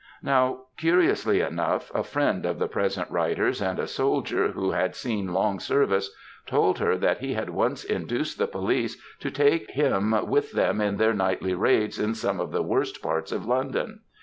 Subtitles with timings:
[0.23, 5.31] Now, curiously enough, a firiend of the present writer^ and a soldier who had seen
[5.31, 6.09] long service,
[6.47, 10.97] told her that he had once induced the police to take him with them on
[10.97, 13.99] their nightly raids in some of the worst parts of London.